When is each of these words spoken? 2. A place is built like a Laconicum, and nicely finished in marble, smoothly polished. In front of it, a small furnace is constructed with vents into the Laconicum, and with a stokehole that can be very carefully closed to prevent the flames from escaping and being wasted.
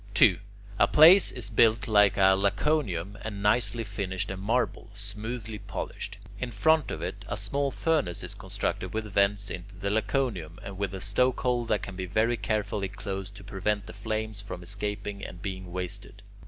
2. 0.15 0.39
A 0.79 0.87
place 0.87 1.31
is 1.31 1.51
built 1.51 1.87
like 1.87 2.17
a 2.17 2.35
Laconicum, 2.35 3.15
and 3.21 3.43
nicely 3.43 3.83
finished 3.83 4.31
in 4.31 4.39
marble, 4.39 4.89
smoothly 4.95 5.59
polished. 5.59 6.17
In 6.39 6.49
front 6.49 6.89
of 6.89 7.03
it, 7.03 7.23
a 7.27 7.37
small 7.37 7.69
furnace 7.69 8.23
is 8.23 8.33
constructed 8.33 8.95
with 8.95 9.05
vents 9.13 9.51
into 9.51 9.75
the 9.75 9.91
Laconicum, 9.91 10.57
and 10.63 10.75
with 10.79 10.95
a 10.95 11.01
stokehole 11.01 11.65
that 11.67 11.83
can 11.83 11.95
be 11.95 12.07
very 12.07 12.35
carefully 12.35 12.87
closed 12.89 13.35
to 13.35 13.43
prevent 13.43 13.85
the 13.85 13.93
flames 13.93 14.41
from 14.41 14.63
escaping 14.63 15.23
and 15.23 15.43
being 15.43 15.71
wasted. 15.71 16.23